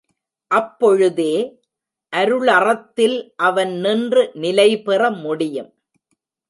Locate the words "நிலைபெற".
4.33-5.11